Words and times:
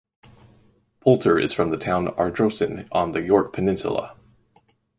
Poulter 0.99 1.37
is 1.37 1.53
from 1.53 1.69
the 1.69 1.77
town 1.77 2.07
Ardrossan 2.17 2.87
on 2.91 3.11
the 3.11 3.21
Yorke 3.21 3.53
Peninsula. 3.53 4.15